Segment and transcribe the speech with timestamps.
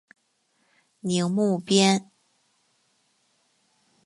[1.01, 2.09] 宁木边。